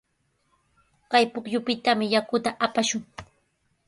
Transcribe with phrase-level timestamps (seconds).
[1.11, 3.03] Kay pukyupitami yakuta apashun.